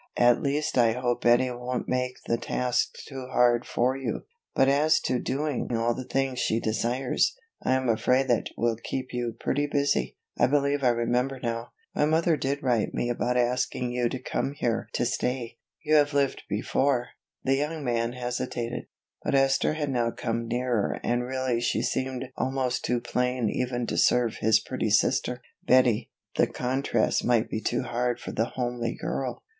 [0.17, 4.99] At least I hope Betty won't make the task too hard for you, but as
[5.01, 9.67] to doing all the things she desires, I am afraid that will keep you pretty
[9.67, 10.17] busy.
[10.39, 14.53] I believe I remember now, my mother did write me about asking you to come
[14.53, 17.09] here to stay; you have lived before"
[17.43, 18.87] The young man hesitated.
[19.23, 23.99] But Esther had now come nearer and really she seemed almost too plain even to
[23.99, 29.43] serve his pretty sister, Betty, the contrast might be too hard for the homely girl.